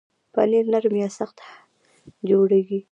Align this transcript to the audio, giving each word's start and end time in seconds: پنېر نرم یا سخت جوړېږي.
پنېر 0.33 0.65
نرم 0.73 0.95
یا 1.01 1.09
سخت 1.19 1.37
جوړېږي. 2.29 2.79